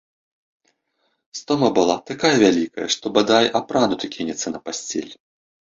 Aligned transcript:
Стома 1.41 1.67
была 1.79 1.97
такая 2.09 2.33
вялікая, 2.47 2.87
што, 2.97 3.05
бадай, 3.19 3.45
апрануты 3.61 4.05
кінецца 4.19 4.47
на 4.57 4.69
пасцель. 4.71 5.13